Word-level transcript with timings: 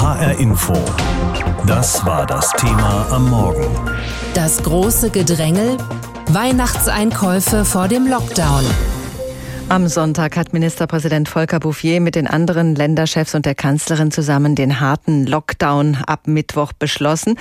HR 0.00 0.38
Info. 0.38 0.72
Das 1.66 2.06
war 2.06 2.24
das 2.24 2.50
Thema 2.52 3.06
am 3.10 3.28
Morgen. 3.28 3.66
Das 4.32 4.62
große 4.62 5.10
Gedrängel. 5.10 5.76
Weihnachtseinkäufe 6.30 7.66
vor 7.66 7.86
dem 7.86 8.06
Lockdown. 8.06 8.64
Am 9.70 9.86
Sonntag 9.86 10.36
hat 10.36 10.52
Ministerpräsident 10.52 11.28
Volker 11.28 11.60
Bouffier 11.60 12.00
mit 12.00 12.16
den 12.16 12.26
anderen 12.26 12.74
Länderchefs 12.74 13.36
und 13.36 13.46
der 13.46 13.54
Kanzlerin 13.54 14.10
zusammen 14.10 14.56
den 14.56 14.80
harten 14.80 15.28
Lockdown 15.28 15.98
ab 16.08 16.26
Mittwoch 16.26 16.72
beschlossen, 16.72 17.38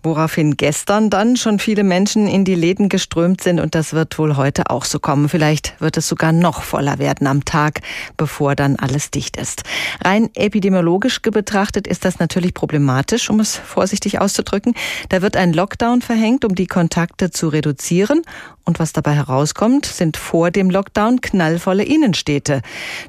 woraufhin 0.00 0.56
gestern 0.56 1.10
dann 1.10 1.36
schon 1.36 1.58
viele 1.58 1.82
Menschen 1.82 2.28
in 2.28 2.44
die 2.44 2.54
Läden 2.54 2.88
geströmt 2.88 3.40
sind 3.40 3.58
und 3.58 3.74
das 3.74 3.92
wird 3.92 4.16
wohl 4.20 4.36
heute 4.36 4.70
auch 4.70 4.84
so 4.84 5.00
kommen. 5.00 5.28
Vielleicht 5.28 5.74
wird 5.80 5.96
es 5.96 6.06
sogar 6.06 6.30
noch 6.30 6.62
voller 6.62 7.00
werden 7.00 7.26
am 7.26 7.44
Tag, 7.44 7.80
bevor 8.16 8.54
dann 8.54 8.76
alles 8.76 9.10
dicht 9.10 9.36
ist. 9.36 9.64
Rein 10.04 10.30
epidemiologisch 10.36 11.20
betrachtet 11.22 11.88
ist 11.88 12.04
das 12.04 12.20
natürlich 12.20 12.54
problematisch, 12.54 13.28
um 13.30 13.40
es 13.40 13.56
vorsichtig 13.56 14.20
auszudrücken. 14.20 14.74
Da 15.08 15.22
wird 15.22 15.36
ein 15.36 15.52
Lockdown 15.52 16.02
verhängt, 16.02 16.44
um 16.44 16.54
die 16.54 16.68
Kontakte 16.68 17.32
zu 17.32 17.48
reduzieren 17.48 18.22
und 18.64 18.78
was 18.78 18.94
dabei 18.94 19.12
herauskommt, 19.12 19.84
sind 19.84 20.16
vor 20.16 20.50
dem 20.50 20.70
Lockdown 20.70 21.20
knallvolle 21.64 21.84
Innenstädte. 21.84 22.60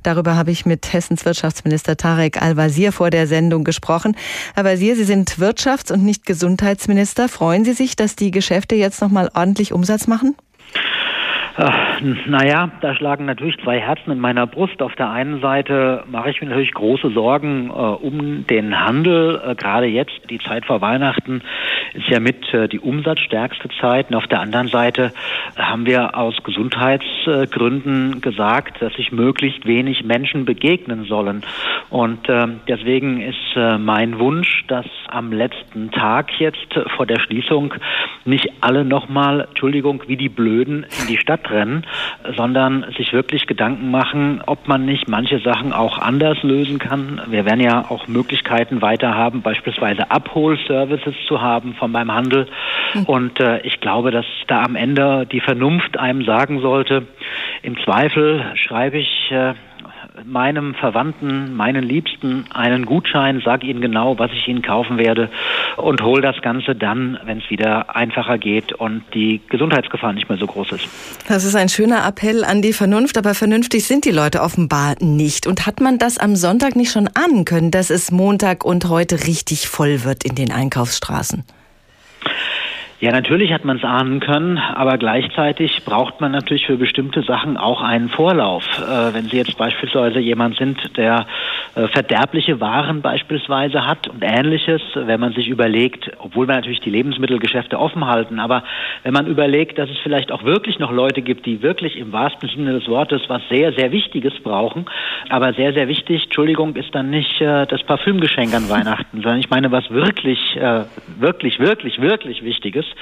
Darüber 0.03 0.35
habe 0.35 0.51
ich 0.51 0.65
mit 0.65 0.93
Hessens 0.93 1.25
Wirtschaftsminister 1.25 1.97
Tarek 1.97 2.41
Al-Wazir 2.41 2.91
vor 2.91 3.09
der 3.09 3.27
Sendung 3.27 3.63
gesprochen. 3.63 4.15
Herr 4.55 4.63
Wazir, 4.63 4.95
Sie 4.95 5.03
sind 5.03 5.31
Wirtschafts- 5.39 5.91
und 5.91 6.03
nicht 6.03 6.25
Gesundheitsminister. 6.25 7.27
Freuen 7.27 7.65
Sie 7.65 7.73
sich, 7.73 7.95
dass 7.95 8.15
die 8.15 8.31
Geschäfte 8.31 8.75
jetzt 8.75 9.01
noch 9.01 9.09
mal 9.09 9.29
ordentlich 9.35 9.73
Umsatz 9.73 10.07
machen? 10.07 10.35
naja, 12.27 12.71
da 12.81 12.95
schlagen 12.95 13.25
natürlich 13.25 13.57
zwei 13.63 13.79
Herzen 13.79 14.11
in 14.11 14.19
meiner 14.19 14.45
Brust. 14.45 14.81
Auf 14.81 14.93
der 14.95 15.09
einen 15.09 15.39
Seite 15.39 16.03
mache 16.11 16.29
ich 16.29 16.41
mir 16.41 16.47
natürlich 16.47 16.73
große 16.73 17.11
Sorgen 17.11 17.69
äh, 17.69 17.71
um 17.71 18.45
den 18.47 18.77
Handel. 18.83 19.41
Äh, 19.41 19.55
gerade 19.55 19.85
jetzt, 19.85 20.19
die 20.29 20.39
Zeit 20.39 20.65
vor 20.65 20.81
Weihnachten, 20.81 21.41
ist 21.95 22.07
ja 22.09 22.19
mit 22.19 22.53
äh, 22.53 22.67
die 22.67 22.79
umsatzstärkste 22.79 23.69
Zeit. 23.79 24.09
Und 24.09 24.15
auf 24.15 24.27
der 24.27 24.41
anderen 24.41 24.67
Seite 24.67 25.11
haben 25.57 25.85
wir 25.85 26.17
aus 26.17 26.35
Gesundheitsgründen 26.43 28.21
gesagt, 28.21 28.81
dass 28.81 28.93
sich 28.93 29.11
möglichst 29.11 29.65
wenig 29.65 30.03
Menschen 30.03 30.45
begegnen 30.45 31.05
sollen. 31.05 31.43
Und 31.89 32.27
äh, 32.29 32.47
deswegen 32.67 33.21
ist 33.21 33.55
äh, 33.55 33.77
mein 33.77 34.19
Wunsch, 34.19 34.65
dass 34.67 34.85
am 35.07 35.31
letzten 35.31 35.91
Tag 35.91 36.39
jetzt 36.39 36.73
vor 36.95 37.05
der 37.05 37.19
Schließung 37.19 37.73
nicht 38.25 38.51
alle 38.61 38.83
nochmal, 38.83 39.47
Entschuldigung, 39.49 40.03
wie 40.07 40.17
die 40.17 40.29
Blöden 40.29 40.85
in 41.01 41.07
die 41.07 41.17
Stadt 41.17 41.49
rennen, 41.49 41.85
sondern 42.35 42.85
sich 42.97 43.13
wirklich 43.13 43.47
Gedanken 43.47 43.91
machen, 43.91 44.41
ob 44.45 44.67
man 44.67 44.85
nicht 44.85 45.07
manche 45.07 45.39
Sachen 45.39 45.73
auch 45.73 45.99
anders 45.99 46.41
lösen 46.43 46.79
kann. 46.79 47.21
Wir 47.27 47.45
werden 47.45 47.61
ja 47.61 47.85
auch 47.89 48.07
Möglichkeiten 48.07 48.81
weiter 48.81 49.13
haben, 49.13 49.41
beispielsweise 49.41 50.11
Abholservices 50.11 51.15
zu 51.27 51.41
haben 51.41 51.75
von 51.75 51.84
meinem 51.91 52.13
Handel. 52.13 52.47
Hm. 52.93 53.03
Und 53.05 53.39
äh, 53.39 53.59
ich 53.61 53.79
glaube, 53.79 54.11
dass 54.11 54.25
da 54.47 54.63
am 54.63 54.75
Ende 54.75 55.25
die 55.25 55.41
Vernunft 55.41 55.97
einem 55.97 56.23
sagen 56.25 56.61
sollte, 56.61 57.07
im 57.63 57.77
Zweifel 57.83 58.45
schreibe 58.55 58.97
ich 58.97 59.31
äh, 59.31 59.53
meinem 60.23 60.75
Verwandten, 60.75 61.55
meinen 61.55 61.83
Liebsten 61.83 62.45
einen 62.53 62.85
Gutschein, 62.85 63.41
sage 63.43 63.67
ihnen 63.67 63.81
genau, 63.81 64.17
was 64.17 64.31
ich 64.31 64.47
ihnen 64.47 64.61
kaufen 64.61 64.97
werde 64.97 65.29
und 65.77 66.01
hole 66.01 66.21
das 66.21 66.41
Ganze 66.41 66.75
dann, 66.75 67.19
wenn 67.25 67.39
es 67.39 67.49
wieder 67.49 67.95
einfacher 67.95 68.37
geht 68.37 68.73
und 68.73 69.03
die 69.13 69.41
Gesundheitsgefahr 69.49 70.13
nicht 70.13 70.29
mehr 70.29 70.37
so 70.37 70.47
groß 70.47 70.73
ist. 70.73 70.87
Das 71.27 71.43
ist 71.43 71.55
ein 71.55 71.69
schöner 71.69 72.07
Appell 72.07 72.43
an 72.43 72.61
die 72.61 72.73
Vernunft, 72.73 73.17
aber 73.17 73.33
vernünftig 73.33 73.85
sind 73.85 74.05
die 74.05 74.11
Leute 74.11 74.41
offenbar 74.41 74.95
nicht. 74.99 75.47
Und 75.47 75.65
hat 75.65 75.81
man 75.81 75.97
das 75.97 76.17
am 76.17 76.35
Sonntag 76.35 76.75
nicht 76.75 76.91
schon 76.91 77.09
ahnen 77.13 77.45
können, 77.45 77.71
dass 77.71 77.89
es 77.89 78.11
Montag 78.11 78.63
und 78.63 78.87
heute 78.89 79.27
richtig 79.27 79.67
voll 79.67 80.03
wird 80.03 80.23
in 80.23 80.35
den 80.35 80.51
Einkaufsstraßen? 80.51 81.43
Ja, 83.05 83.11
natürlich 83.11 83.53
hat 83.53 83.63
man 83.63 83.77
es 83.77 83.83
ahnen 83.83 84.19
können, 84.19 84.57
aber 84.57 84.97
gleichzeitig 84.97 85.85
braucht 85.85 86.21
man 86.21 86.31
natürlich 86.31 86.65
für 86.65 86.75
bestimmte 86.75 87.21
Sachen 87.21 87.55
auch 87.55 87.83
einen 87.83 88.09
Vorlauf. 88.09 88.63
Äh, 88.79 89.13
wenn 89.13 89.25
Sie 89.25 89.37
jetzt 89.37 89.59
beispielsweise 89.59 90.17
jemand 90.17 90.57
sind, 90.57 90.97
der 90.97 91.27
äh, 91.75 91.87
verderbliche 91.89 92.59
Waren 92.61 93.03
beispielsweise 93.03 93.85
hat 93.85 94.07
und 94.07 94.23
ähnliches, 94.23 94.81
wenn 94.95 95.19
man 95.19 95.33
sich 95.33 95.49
überlegt, 95.49 96.09
obwohl 96.17 96.47
wir 96.47 96.55
natürlich 96.55 96.79
die 96.79 96.89
Lebensmittelgeschäfte 96.89 97.77
offen 97.77 98.07
halten, 98.07 98.39
aber 98.39 98.63
wenn 99.03 99.13
man 99.13 99.27
überlegt, 99.27 99.77
dass 99.77 99.87
es 99.87 99.99
vielleicht 99.99 100.31
auch 100.31 100.43
wirklich 100.43 100.79
noch 100.79 100.91
Leute 100.91 101.21
gibt, 101.21 101.45
die 101.45 101.61
wirklich 101.61 101.97
im 101.97 102.11
wahrsten 102.11 102.49
Sinne 102.49 102.73
des 102.73 102.87
Wortes 102.87 103.21
was 103.27 103.43
sehr, 103.49 103.71
sehr 103.73 103.91
Wichtiges 103.91 104.33
brauchen, 104.41 104.85
aber 105.29 105.53
sehr, 105.53 105.73
sehr 105.73 105.87
wichtig, 105.87 106.23
Entschuldigung, 106.23 106.75
ist 106.75 106.95
dann 106.95 107.11
nicht 107.11 107.39
äh, 107.39 107.67
das 107.67 107.83
Parfümgeschenk 107.83 108.55
an 108.55 108.67
Weihnachten, 108.67 109.21
sondern 109.21 109.39
ich 109.41 109.51
meine, 109.51 109.71
was 109.71 109.91
wirklich, 109.91 110.39
äh, 110.55 110.85
wirklich, 111.19 111.59
wirklich, 111.59 112.01
wirklich 112.01 112.43
Wichtiges. 112.43 112.94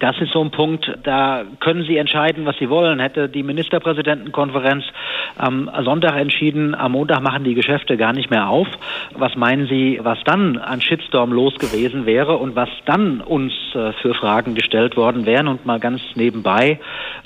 Das 0.00 0.18
ist 0.20 0.32
so 0.32 0.42
ein 0.42 0.50
Punkt, 0.50 0.92
da 1.04 1.44
können 1.60 1.84
Sie 1.84 1.96
entscheiden, 1.96 2.46
was 2.46 2.56
Sie 2.58 2.68
wollen. 2.68 2.98
Hätte 2.98 3.28
die 3.28 3.42
Ministerpräsidentenkonferenz 3.42 4.84
am 5.36 5.70
Sonntag 5.84 6.16
entschieden, 6.16 6.74
am 6.74 6.92
Montag 6.92 7.22
machen 7.22 7.44
die 7.44 7.54
Geschäfte 7.54 7.96
gar 7.96 8.12
nicht 8.12 8.30
mehr 8.30 8.48
auf. 8.48 8.68
Was 9.14 9.36
meinen 9.36 9.66
Sie, 9.66 10.00
was 10.02 10.18
dann 10.24 10.58
an 10.58 10.80
Shitstorm 10.80 11.32
los 11.32 11.54
gewesen 11.58 12.06
wäre 12.06 12.36
und 12.36 12.56
was 12.56 12.68
dann 12.86 13.20
uns 13.20 13.52
äh, 13.74 13.92
für 13.92 14.14
Fragen 14.14 14.54
gestellt 14.54 14.96
worden 14.96 15.26
wären? 15.26 15.48
Und 15.48 15.66
mal 15.66 15.80
ganz 15.80 16.00
nebenbei, 16.14 16.80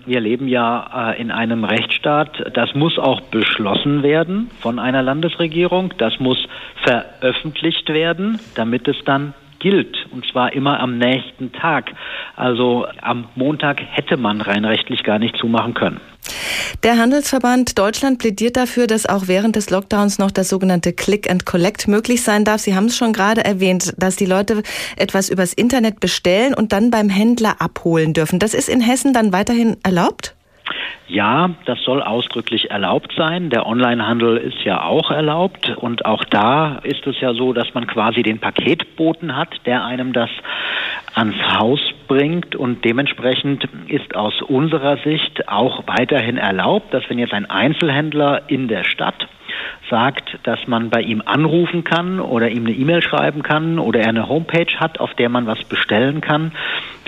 wir 0.06 0.20
leben 0.20 0.48
ja 0.48 1.12
äh, 1.12 1.20
in 1.20 1.30
einem 1.30 1.64
Rechtsstaat. 1.64 2.50
Das 2.54 2.74
muss 2.74 2.98
auch 2.98 3.20
beschlossen 3.22 4.02
werden 4.02 4.50
von 4.60 4.78
einer 4.78 5.02
Landesregierung. 5.02 5.94
Das 5.98 6.18
muss 6.20 6.38
veröffentlicht 6.82 7.88
werden, 7.88 8.40
damit 8.54 8.88
es 8.88 8.96
dann 9.04 9.34
gilt, 9.58 9.96
und 10.10 10.26
zwar 10.30 10.52
immer 10.52 10.80
am 10.80 10.98
nächsten 10.98 11.52
Tag. 11.52 11.92
Also 12.36 12.86
am 13.02 13.28
Montag 13.34 13.80
hätte 13.82 14.16
man 14.16 14.40
rein 14.40 14.64
rechtlich 14.64 15.02
gar 15.04 15.18
nicht 15.18 15.36
zumachen 15.36 15.74
können. 15.74 16.00
Der 16.82 16.98
Handelsverband 16.98 17.78
Deutschland 17.78 18.18
plädiert 18.18 18.56
dafür, 18.56 18.86
dass 18.86 19.06
auch 19.06 19.28
während 19.28 19.56
des 19.56 19.70
Lockdowns 19.70 20.18
noch 20.18 20.30
das 20.30 20.48
sogenannte 20.48 20.92
Click 20.92 21.30
and 21.30 21.46
Collect 21.46 21.88
möglich 21.88 22.22
sein 22.22 22.44
darf. 22.44 22.60
Sie 22.60 22.74
haben 22.74 22.86
es 22.86 22.96
schon 22.96 23.12
gerade 23.12 23.44
erwähnt, 23.44 23.94
dass 23.96 24.16
die 24.16 24.26
Leute 24.26 24.62
etwas 24.96 25.30
übers 25.30 25.52
Internet 25.52 26.00
bestellen 26.00 26.54
und 26.54 26.72
dann 26.72 26.90
beim 26.90 27.08
Händler 27.08 27.56
abholen 27.60 28.12
dürfen. 28.12 28.38
Das 28.38 28.54
ist 28.54 28.68
in 28.68 28.80
Hessen 28.80 29.12
dann 29.12 29.32
weiterhin 29.32 29.76
erlaubt? 29.82 30.34
Ja, 31.06 31.50
das 31.64 31.82
soll 31.84 32.02
ausdrücklich 32.02 32.70
erlaubt 32.70 33.14
sein. 33.16 33.48
Der 33.48 33.66
Onlinehandel 33.66 34.36
ist 34.36 34.62
ja 34.64 34.82
auch 34.82 35.10
erlaubt 35.10 35.74
und 35.76 36.04
auch 36.04 36.24
da 36.24 36.80
ist 36.82 37.06
es 37.06 37.18
ja 37.20 37.32
so, 37.32 37.52
dass 37.52 37.72
man 37.72 37.86
quasi 37.86 38.22
den 38.22 38.38
Paketboten 38.38 39.34
hat, 39.34 39.54
der 39.64 39.84
einem 39.84 40.12
das 40.12 40.30
ans 41.14 41.36
Haus 41.58 41.80
bringt 42.06 42.54
und 42.54 42.84
dementsprechend 42.84 43.66
ist 43.88 44.14
aus 44.14 44.42
unserer 44.42 44.98
Sicht 44.98 45.48
auch 45.48 45.84
weiterhin 45.86 46.36
erlaubt, 46.36 46.92
dass 46.92 47.08
wenn 47.08 47.18
jetzt 47.18 47.32
ein 47.32 47.48
Einzelhändler 47.48 48.42
in 48.48 48.68
der 48.68 48.84
Stadt 48.84 49.28
sagt, 49.90 50.38
dass 50.42 50.66
man 50.66 50.90
bei 50.90 51.00
ihm 51.00 51.22
anrufen 51.24 51.84
kann 51.84 52.20
oder 52.20 52.50
ihm 52.50 52.66
eine 52.66 52.74
E-Mail 52.74 53.02
schreiben 53.02 53.42
kann 53.42 53.78
oder 53.78 54.00
er 54.00 54.08
eine 54.08 54.28
Homepage 54.28 54.76
hat, 54.78 55.00
auf 55.00 55.14
der 55.14 55.28
man 55.28 55.46
was 55.46 55.62
bestellen 55.64 56.20
kann, 56.20 56.52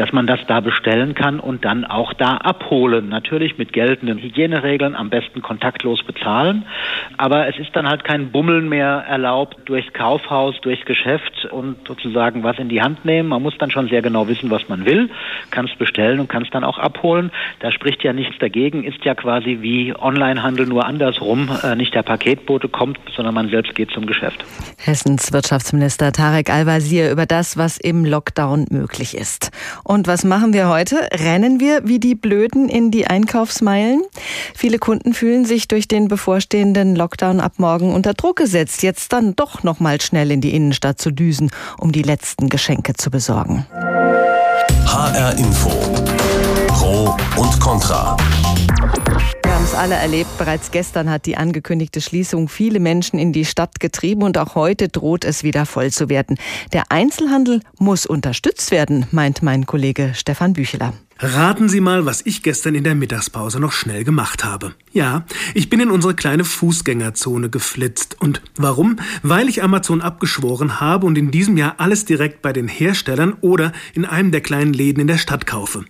dass 0.00 0.12
man 0.12 0.26
das 0.26 0.40
da 0.46 0.60
bestellen 0.60 1.14
kann 1.14 1.38
und 1.38 1.66
dann 1.66 1.84
auch 1.84 2.14
da 2.14 2.38
abholen. 2.38 3.10
Natürlich 3.10 3.58
mit 3.58 3.74
geltenden 3.74 4.16
Hygieneregeln, 4.16 4.96
am 4.96 5.10
besten 5.10 5.42
kontaktlos 5.42 6.02
bezahlen. 6.02 6.64
Aber 7.18 7.48
es 7.48 7.58
ist 7.58 7.76
dann 7.76 7.86
halt 7.86 8.02
kein 8.02 8.32
Bummeln 8.32 8.70
mehr 8.70 9.04
erlaubt 9.06 9.58
durchs 9.66 9.92
Kaufhaus, 9.92 10.58
durchs 10.62 10.86
Geschäft 10.86 11.44
und 11.50 11.86
sozusagen 11.86 12.42
was 12.42 12.58
in 12.58 12.70
die 12.70 12.80
Hand 12.80 13.04
nehmen. 13.04 13.28
Man 13.28 13.42
muss 13.42 13.58
dann 13.58 13.70
schon 13.70 13.90
sehr 13.90 14.00
genau 14.00 14.26
wissen, 14.26 14.50
was 14.50 14.70
man 14.70 14.86
will, 14.86 15.10
kann 15.50 15.66
es 15.66 15.76
bestellen 15.76 16.18
und 16.18 16.30
kann 16.30 16.44
es 16.44 16.50
dann 16.50 16.64
auch 16.64 16.78
abholen. 16.78 17.30
Da 17.58 17.70
spricht 17.70 18.02
ja 18.02 18.14
nichts 18.14 18.38
dagegen, 18.38 18.84
ist 18.84 19.04
ja 19.04 19.14
quasi 19.14 19.58
wie 19.60 19.94
Onlinehandel 19.94 20.64
nur 20.64 20.86
andersrum, 20.86 21.50
äh, 21.62 21.76
nicht 21.76 21.94
der 21.94 22.04
Paketbote 22.04 22.70
kommt, 22.70 22.98
sondern 23.14 23.34
man 23.34 23.50
selbst 23.50 23.74
geht 23.74 23.90
zum 23.90 24.06
Geschäft. 24.06 24.46
Hessens 24.78 25.30
Wirtschaftsminister 25.30 26.10
Tarek 26.12 26.48
Al-Wazir 26.48 27.10
über 27.12 27.26
das, 27.26 27.58
was 27.58 27.76
im 27.76 28.06
Lockdown 28.06 28.64
möglich 28.70 29.14
ist. 29.14 29.50
Und 29.90 30.06
was 30.06 30.22
machen 30.22 30.52
wir 30.52 30.68
heute? 30.68 31.08
Rennen 31.12 31.58
wir 31.58 31.80
wie 31.84 31.98
die 31.98 32.14
Blöden 32.14 32.68
in 32.68 32.92
die 32.92 33.08
Einkaufsmeilen? 33.08 34.02
Viele 34.54 34.78
Kunden 34.78 35.14
fühlen 35.14 35.44
sich 35.44 35.66
durch 35.66 35.88
den 35.88 36.06
bevorstehenden 36.06 36.94
Lockdown 36.94 37.40
ab 37.40 37.54
morgen 37.56 37.92
unter 37.92 38.14
Druck 38.14 38.36
gesetzt, 38.36 38.84
jetzt 38.84 39.12
dann 39.12 39.34
doch 39.34 39.64
noch 39.64 39.80
mal 39.80 40.00
schnell 40.00 40.30
in 40.30 40.40
die 40.40 40.54
Innenstadt 40.54 41.00
zu 41.00 41.10
düsen, 41.10 41.50
um 41.76 41.90
die 41.90 42.02
letzten 42.02 42.48
Geschenke 42.48 42.92
zu 42.94 43.10
besorgen. 43.10 43.66
HR 44.86 45.36
Info. 45.36 45.70
Pro 46.68 47.16
und 47.34 47.58
Contra. 47.58 48.16
Haben 49.60 49.66
es 49.66 49.74
alle 49.74 49.94
erlebt. 49.96 50.38
Bereits 50.38 50.70
gestern 50.70 51.10
hat 51.10 51.26
die 51.26 51.36
angekündigte 51.36 52.00
Schließung 52.00 52.48
viele 52.48 52.80
Menschen 52.80 53.18
in 53.18 53.34
die 53.34 53.44
Stadt 53.44 53.78
getrieben 53.78 54.22
und 54.22 54.38
auch 54.38 54.54
heute 54.54 54.88
droht 54.88 55.22
es 55.22 55.42
wieder 55.42 55.66
voll 55.66 55.90
zu 55.90 56.08
werden. 56.08 56.38
Der 56.72 56.90
Einzelhandel 56.90 57.60
muss 57.78 58.06
unterstützt 58.06 58.70
werden, 58.70 59.04
meint 59.10 59.42
mein 59.42 59.66
Kollege 59.66 60.12
Stefan 60.14 60.54
Bücheler. 60.54 60.94
Raten 61.18 61.68
Sie 61.68 61.82
mal, 61.82 62.06
was 62.06 62.24
ich 62.24 62.42
gestern 62.42 62.74
in 62.74 62.84
der 62.84 62.94
Mittagspause 62.94 63.60
noch 63.60 63.72
schnell 63.72 64.02
gemacht 64.02 64.44
habe. 64.44 64.72
Ja, 64.92 65.26
ich 65.52 65.68
bin 65.68 65.80
in 65.80 65.90
unsere 65.90 66.14
kleine 66.14 66.44
Fußgängerzone 66.44 67.50
geflitzt. 67.50 68.16
Und 68.18 68.40
warum? 68.56 68.96
Weil 69.22 69.50
ich 69.50 69.62
Amazon 69.62 70.00
abgeschworen 70.00 70.80
habe 70.80 71.04
und 71.04 71.18
in 71.18 71.30
diesem 71.30 71.58
Jahr 71.58 71.74
alles 71.76 72.06
direkt 72.06 72.40
bei 72.40 72.54
den 72.54 72.66
Herstellern 72.66 73.34
oder 73.42 73.72
in 73.92 74.06
einem 74.06 74.30
der 74.30 74.40
kleinen 74.40 74.72
Läden 74.72 75.00
in 75.00 75.06
der 75.06 75.18
Stadt 75.18 75.46
kaufe. 75.46 75.84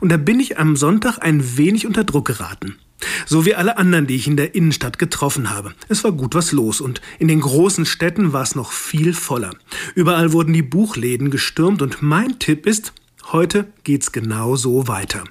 Und 0.00 0.10
da 0.10 0.16
bin 0.16 0.40
ich 0.40 0.58
am 0.58 0.74
Sonntag 0.74 1.18
ein 1.20 1.56
wenig 1.56 1.86
unter 1.86 2.02
Druck 2.02 2.26
geraten. 2.26 2.78
So 3.26 3.44
wie 3.44 3.54
alle 3.54 3.78
anderen, 3.78 4.06
die 4.06 4.16
ich 4.16 4.26
in 4.26 4.36
der 4.36 4.54
Innenstadt 4.54 4.98
getroffen 4.98 5.50
habe. 5.50 5.74
Es 5.88 6.04
war 6.04 6.12
gut 6.12 6.34
was 6.34 6.52
los 6.52 6.80
und 6.80 7.00
in 7.18 7.28
den 7.28 7.40
großen 7.40 7.86
Städten 7.86 8.32
war 8.32 8.42
es 8.42 8.54
noch 8.54 8.72
viel 8.72 9.14
voller. 9.14 9.54
Überall 9.94 10.32
wurden 10.32 10.52
die 10.52 10.62
Buchläden 10.62 11.30
gestürmt 11.30 11.82
und 11.82 12.02
mein 12.02 12.38
Tipp 12.38 12.66
ist, 12.66 12.92
Heute 13.30 13.66
geht's 13.84 14.12
genau 14.12 14.56
so 14.56 14.88
weiter. 14.88 15.24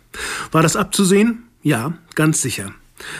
War 0.51 0.63
das 0.63 0.75
abzusehen? 0.75 1.43
Ja, 1.61 1.93
ganz 2.15 2.41
sicher. 2.41 2.73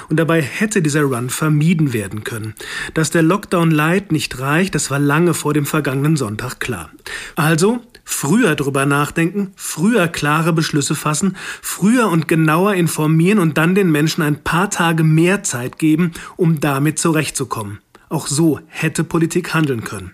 Und 0.09 0.17
dabei 0.17 0.41
hätte 0.41 0.81
dieser 0.81 1.03
Run 1.03 1.29
vermieden 1.29 1.93
werden 1.93 2.23
können. 2.23 2.53
Dass 2.93 3.11
der 3.11 3.23
Lockdown 3.23 3.71
Light 3.71 4.11
nicht 4.11 4.39
reicht, 4.39 4.75
das 4.75 4.91
war 4.91 4.99
lange 4.99 5.33
vor 5.33 5.53
dem 5.53 5.65
vergangenen 5.65 6.17
Sonntag 6.17 6.59
klar. 6.59 6.91
Also 7.35 7.79
früher 8.03 8.55
drüber 8.55 8.85
nachdenken, 8.85 9.53
früher 9.55 10.07
klare 10.07 10.53
Beschlüsse 10.53 10.95
fassen, 10.95 11.37
früher 11.61 12.09
und 12.09 12.27
genauer 12.27 12.73
informieren 12.73 13.39
und 13.39 13.57
dann 13.57 13.75
den 13.75 13.91
Menschen 13.91 14.21
ein 14.21 14.43
paar 14.43 14.69
Tage 14.69 15.03
mehr 15.03 15.43
Zeit 15.43 15.79
geben, 15.79 16.11
um 16.35 16.59
damit 16.59 16.99
zurechtzukommen. 16.99 17.79
Auch 18.09 18.27
so 18.27 18.59
hätte 18.67 19.03
Politik 19.03 19.53
handeln 19.53 19.83
können. 19.83 20.11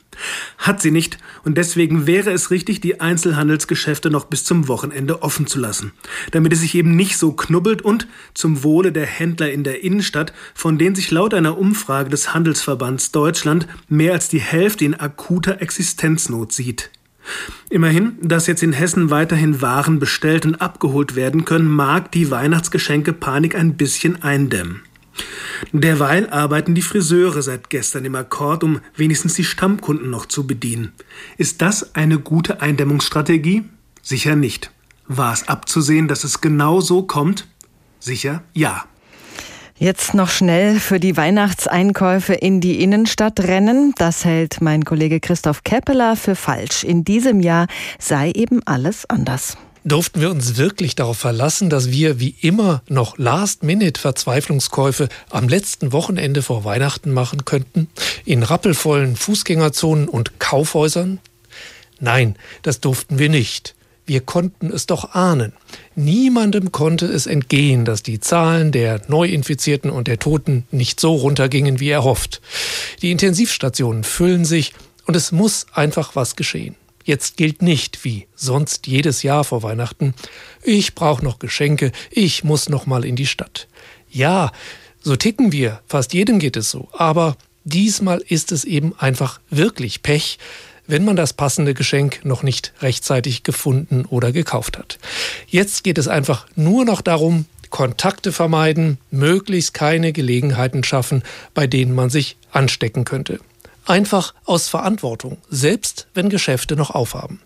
Hat 0.57 0.81
sie 0.81 0.91
nicht 0.91 1.17
und 1.43 1.57
deswegen 1.57 2.07
wäre 2.07 2.31
es 2.31 2.51
richtig, 2.51 2.81
die 2.81 2.99
Einzelhandelsgeschäfte 2.99 4.09
noch 4.09 4.25
bis 4.25 4.43
zum 4.43 4.67
Wochenende 4.67 5.21
offen 5.21 5.47
zu 5.47 5.59
lassen, 5.59 5.93
damit 6.31 6.53
es 6.53 6.61
sich 6.61 6.75
eben 6.75 6.95
nicht 6.95 7.17
so 7.17 7.31
knubbelt 7.31 7.81
und 7.81 8.07
zum 8.33 8.63
Wohle 8.63 8.91
der 8.91 9.05
Händler 9.05 9.51
in 9.51 9.63
der 9.63 9.83
Innenstadt, 9.83 10.33
von 10.53 10.77
denen 10.77 10.95
sich 10.95 11.11
laut 11.11 11.33
einer 11.33 11.57
Umfrage 11.57 12.09
des 12.09 12.33
Handelsverbands 12.33 13.11
Deutschland 13.11 13.67
mehr 13.87 14.13
als 14.13 14.29
die 14.29 14.41
Hälfte 14.41 14.85
in 14.85 14.95
akuter 14.95 15.61
Existenznot 15.61 16.51
sieht. 16.51 16.89
Immerhin, 17.69 18.17
dass 18.21 18.47
jetzt 18.47 18.63
in 18.63 18.73
Hessen 18.73 19.09
weiterhin 19.09 19.61
Waren 19.61 19.99
bestellt 19.99 20.45
und 20.45 20.55
abgeholt 20.55 21.15
werden 21.15 21.45
können, 21.45 21.67
mag 21.67 22.11
die 22.11 22.31
Weihnachtsgeschenke 22.31 23.13
Panik 23.13 23.55
ein 23.55 23.75
bisschen 23.75 24.21
eindämmen. 24.23 24.81
Derweil 25.71 26.29
arbeiten 26.29 26.75
die 26.75 26.81
Friseure 26.81 27.41
seit 27.41 27.69
gestern 27.69 28.05
im 28.05 28.15
Akkord, 28.15 28.63
um 28.63 28.79
wenigstens 28.95 29.33
die 29.33 29.43
Stammkunden 29.43 30.09
noch 30.09 30.25
zu 30.25 30.45
bedienen. 30.45 30.93
Ist 31.37 31.61
das 31.61 31.95
eine 31.95 32.19
gute 32.19 32.61
Eindämmungsstrategie? 32.61 33.63
Sicher 34.01 34.35
nicht. 34.35 34.71
War 35.07 35.33
es 35.33 35.47
abzusehen, 35.47 36.07
dass 36.07 36.23
es 36.23 36.41
genau 36.41 36.81
so 36.81 37.03
kommt? 37.03 37.47
Sicher 37.99 38.43
ja. 38.53 38.85
Jetzt 39.79 40.15
noch 40.15 40.29
schnell 40.29 40.79
für 40.79 40.99
die 40.99 41.15
Weihnachtseinkäufe 41.17 42.33
in 42.33 42.61
die 42.61 42.81
Innenstadt 42.81 43.39
rennen. 43.41 43.93
Das 43.97 44.25
hält 44.25 44.59
mein 44.59 44.83
Kollege 44.83 45.19
Christoph 45.19 45.63
Keppeler 45.63 46.15
für 46.15 46.35
falsch. 46.35 46.83
In 46.83 47.03
diesem 47.05 47.41
Jahr 47.41 47.67
sei 47.99 48.31
eben 48.31 48.61
alles 48.65 49.07
anders. 49.07 49.55
Durften 49.83 50.21
wir 50.21 50.31
uns 50.31 50.57
wirklich 50.57 50.95
darauf 50.95 51.17
verlassen, 51.17 51.69
dass 51.69 51.91
wir 51.91 52.19
wie 52.19 52.35
immer 52.41 52.81
noch 52.89 53.17
Last-Minute-Verzweiflungskäufe 53.17 55.07
am 55.29 55.47
letzten 55.47 55.91
Wochenende 55.93 56.41
vor 56.41 56.63
Weihnachten 56.65 57.11
machen 57.11 57.45
könnten? 57.45 57.87
In 58.25 58.43
rappelvollen 58.43 59.15
Fußgängerzonen 59.15 60.09
und 60.09 60.39
Kaufhäusern? 60.39 61.19
Nein, 61.99 62.35
das 62.63 62.79
durften 62.81 63.19
wir 63.19 63.29
nicht. 63.29 63.75
Wir 64.05 64.21
konnten 64.21 64.71
es 64.71 64.85
doch 64.85 65.13
ahnen. 65.15 65.51
Niemandem 65.95 66.71
konnte 66.71 67.07
es 67.07 67.27
entgehen, 67.27 67.83
dass 67.83 68.03
die 68.03 68.21
Zahlen 68.21 68.71
der 68.71 69.01
Neuinfizierten 69.09 69.91
und 69.91 70.07
der 70.07 70.17
Toten 70.17 70.65
nicht 70.71 71.01
so 71.01 71.13
runtergingen 71.13 71.81
wie 71.81 71.89
erhofft. 71.89 72.41
Die 73.01 73.11
Intensivstationen 73.11 74.05
füllen 74.05 74.45
sich 74.45 74.73
und 75.05 75.15
es 75.17 75.33
muss 75.33 75.65
einfach 75.73 76.15
was 76.15 76.37
geschehen. 76.37 76.75
Jetzt 77.07 77.37
gilt 77.37 77.61
nicht 77.61 78.03
wie 78.03 78.27
sonst 78.35 78.85
jedes 78.85 79.23
Jahr 79.23 79.45
vor 79.45 79.63
Weihnachten, 79.63 80.13
ich 80.61 80.93
brauche 80.93 81.23
noch 81.23 81.39
Geschenke, 81.39 81.93
ich 82.11 82.43
muss 82.43 82.67
noch 82.67 82.85
mal 82.85 83.05
in 83.05 83.15
die 83.15 83.25
Stadt. 83.25 83.69
Ja, 84.11 84.51
so 85.01 85.15
ticken 85.15 85.53
wir, 85.53 85.79
fast 85.87 86.13
jedem 86.13 86.37
geht 86.37 86.57
es 86.57 86.69
so, 86.69 86.89
aber 86.91 87.37
diesmal 87.63 88.21
ist 88.27 88.51
es 88.51 88.65
eben 88.65 88.93
einfach 88.99 89.39
wirklich 89.49 90.03
Pech, 90.03 90.37
wenn 90.85 91.05
man 91.05 91.15
das 91.15 91.31
passende 91.31 91.73
Geschenk 91.73 92.25
noch 92.25 92.43
nicht 92.43 92.73
rechtzeitig 92.81 93.43
gefunden 93.43 94.03
oder 94.03 94.33
gekauft 94.33 94.77
hat. 94.77 94.99
Jetzt 95.47 95.85
geht 95.85 95.97
es 95.97 96.09
einfach 96.09 96.45
nur 96.57 96.83
noch 96.83 96.99
darum, 96.99 97.45
Kontakte 97.69 98.33
vermeiden, 98.33 98.97
möglichst 99.11 99.73
keine 99.73 100.11
Gelegenheiten 100.11 100.83
schaffen, 100.83 101.23
bei 101.53 101.67
denen 101.67 101.95
man 101.95 102.09
sich 102.09 102.35
anstecken 102.51 103.05
könnte. 103.05 103.39
Einfach 103.87 104.33
aus 104.43 104.67
Verantwortung, 104.67 105.37
selbst 105.49 106.07
wenn 106.13 106.27
Geschäfte 106.27 106.75
noch 106.75 106.91
aufhaben. 106.91 107.39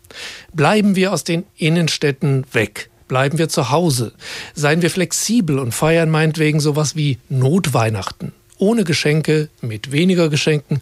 Bleiben 0.53 0.95
wir 0.95 1.13
aus 1.13 1.23
den 1.23 1.45
Innenstädten 1.55 2.47
weg. 2.51 2.89
Bleiben 3.07 3.37
wir 3.37 3.47
zu 3.47 3.69
Hause. 3.69 4.13
Seien 4.55 4.81
wir 4.81 4.89
flexibel 4.89 5.59
und 5.59 5.71
feiern 5.71 6.09
meinetwegen 6.09 6.59
sowas 6.59 6.95
wie 6.95 7.19
Notweihnachten. 7.29 8.33
Ohne 8.57 8.85
Geschenke, 8.85 9.49
mit 9.61 9.91
weniger 9.91 10.29
Geschenken 10.29 10.79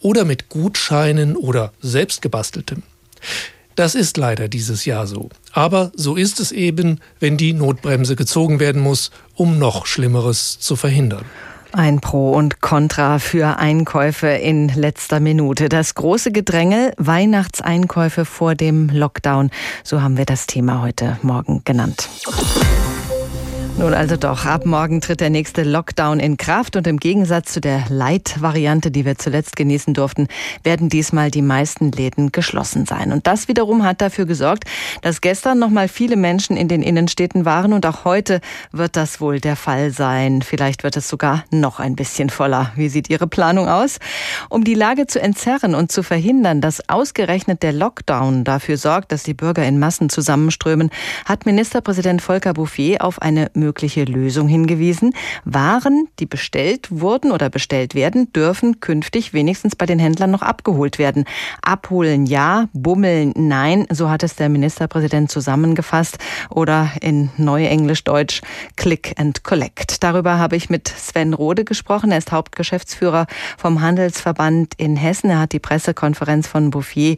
oder 0.00 0.24
mit 0.24 0.48
Gutscheinen 0.48 1.36
oder 1.36 1.72
selbstgebasteltem. 1.80 2.82
Das 3.76 3.94
ist 3.94 4.16
leider 4.16 4.48
dieses 4.48 4.84
Jahr 4.84 5.06
so. 5.06 5.30
Aber 5.52 5.92
so 5.94 6.16
ist 6.16 6.40
es 6.40 6.50
eben, 6.50 6.98
wenn 7.20 7.36
die 7.36 7.52
Notbremse 7.52 8.16
gezogen 8.16 8.58
werden 8.58 8.82
muss, 8.82 9.12
um 9.36 9.60
noch 9.60 9.86
Schlimmeres 9.86 10.58
zu 10.58 10.74
verhindern. 10.74 11.24
Ein 11.72 12.00
Pro 12.00 12.32
und 12.32 12.60
Contra 12.60 13.18
für 13.18 13.58
Einkäufe 13.58 14.28
in 14.28 14.68
letzter 14.68 15.20
Minute. 15.20 15.68
Das 15.68 15.94
große 15.94 16.32
Gedrängel, 16.32 16.92
Weihnachtseinkäufe 16.96 18.24
vor 18.24 18.54
dem 18.54 18.88
Lockdown. 18.88 19.50
So 19.84 20.00
haben 20.00 20.16
wir 20.16 20.24
das 20.24 20.46
Thema 20.46 20.80
heute 20.80 21.18
Morgen 21.22 21.62
genannt. 21.64 22.08
Nun 23.78 23.94
also 23.94 24.16
doch, 24.16 24.44
ab 24.44 24.66
morgen 24.66 25.00
tritt 25.00 25.20
der 25.20 25.30
nächste 25.30 25.62
Lockdown 25.62 26.18
in 26.18 26.36
Kraft 26.36 26.74
und 26.74 26.88
im 26.88 26.98
Gegensatz 26.98 27.52
zu 27.52 27.60
der 27.60 27.84
Light-Variante, 27.88 28.90
die 28.90 29.04
wir 29.04 29.18
zuletzt 29.18 29.54
genießen 29.54 29.94
durften, 29.94 30.26
werden 30.64 30.88
diesmal 30.88 31.30
die 31.30 31.42
meisten 31.42 31.92
Läden 31.92 32.32
geschlossen 32.32 32.86
sein. 32.86 33.12
Und 33.12 33.28
das 33.28 33.46
wiederum 33.46 33.84
hat 33.84 34.00
dafür 34.00 34.26
gesorgt, 34.26 34.64
dass 35.02 35.20
gestern 35.20 35.60
noch 35.60 35.70
mal 35.70 35.86
viele 35.86 36.16
Menschen 36.16 36.56
in 36.56 36.66
den 36.66 36.82
Innenstädten 36.82 37.44
waren 37.44 37.72
und 37.72 37.86
auch 37.86 38.04
heute 38.04 38.40
wird 38.72 38.96
das 38.96 39.20
wohl 39.20 39.38
der 39.38 39.54
Fall 39.54 39.92
sein. 39.92 40.42
Vielleicht 40.42 40.82
wird 40.82 40.96
es 40.96 41.08
sogar 41.08 41.44
noch 41.52 41.78
ein 41.78 41.94
bisschen 41.94 42.30
voller. 42.30 42.72
Wie 42.74 42.88
sieht 42.88 43.08
Ihre 43.08 43.28
Planung 43.28 43.68
aus? 43.68 43.98
Um 44.48 44.64
die 44.64 44.74
Lage 44.74 45.06
zu 45.06 45.20
entzerren 45.20 45.76
und 45.76 45.92
zu 45.92 46.02
verhindern, 46.02 46.60
dass 46.60 46.88
ausgerechnet 46.88 47.62
der 47.62 47.74
Lockdown 47.74 48.42
dafür 48.42 48.76
sorgt, 48.76 49.12
dass 49.12 49.22
die 49.22 49.34
Bürger 49.34 49.64
in 49.64 49.78
Massen 49.78 50.10
zusammenströmen, 50.10 50.90
hat 51.26 51.46
Ministerpräsident 51.46 52.20
Volker 52.20 52.54
Bouffier 52.54 53.04
auf 53.04 53.22
eine 53.22 53.52
mögliche 53.68 54.04
Lösung 54.04 54.48
hingewiesen. 54.48 55.12
Waren, 55.44 56.08
die 56.20 56.24
bestellt 56.24 56.88
wurden 56.90 57.32
oder 57.32 57.50
bestellt 57.50 57.94
werden, 57.94 58.32
dürfen 58.32 58.80
künftig 58.80 59.34
wenigstens 59.34 59.76
bei 59.76 59.84
den 59.84 59.98
Händlern 59.98 60.30
noch 60.30 60.40
abgeholt 60.40 60.98
werden. 60.98 61.26
Abholen 61.60 62.24
ja, 62.24 62.68
bummeln 62.72 63.34
nein, 63.36 63.86
so 63.90 64.08
hat 64.08 64.22
es 64.22 64.36
der 64.36 64.48
Ministerpräsident 64.48 65.30
zusammengefasst 65.30 66.16
oder 66.48 66.90
in 67.02 67.28
Neuenglisch-Deutsch 67.36 68.40
Click 68.76 69.12
and 69.18 69.44
Collect. 69.44 70.02
Darüber 70.02 70.38
habe 70.38 70.56
ich 70.56 70.70
mit 70.70 70.88
Sven 70.88 71.34
Rode 71.34 71.66
gesprochen. 71.66 72.10
Er 72.10 72.18
ist 72.18 72.32
Hauptgeschäftsführer 72.32 73.26
vom 73.58 73.82
Handelsverband 73.82 74.72
in 74.78 74.96
Hessen. 74.96 75.28
Er 75.28 75.40
hat 75.40 75.52
die 75.52 75.58
Pressekonferenz 75.58 76.46
von 76.46 76.70
Bouffier 76.70 77.16